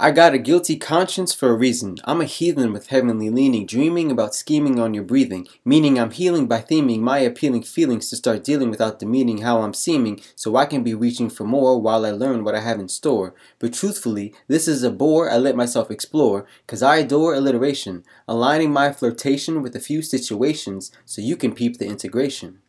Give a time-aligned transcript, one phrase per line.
[0.00, 1.96] I got a guilty conscience for a reason.
[2.04, 5.48] I'm a heathen with heavenly leaning, dreaming about scheming on your breathing.
[5.64, 9.74] Meaning I'm healing by theming my appealing feelings to start dealing without demeaning how I'm
[9.74, 12.88] seeming, so I can be reaching for more while I learn what I have in
[12.88, 13.34] store.
[13.58, 18.72] But truthfully, this is a bore I let myself explore, cause I adore alliteration, aligning
[18.72, 22.60] my flirtation with a few situations so you can peep the integration.